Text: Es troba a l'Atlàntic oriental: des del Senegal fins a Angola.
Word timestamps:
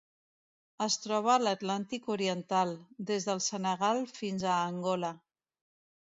Es 0.85 0.95
troba 1.01 1.29
a 1.33 1.41
l'Atlàntic 1.47 2.07
oriental: 2.13 2.73
des 3.11 3.29
del 3.29 3.43
Senegal 3.49 4.03
fins 4.19 4.49
a 4.49 4.57
Angola. 4.73 5.15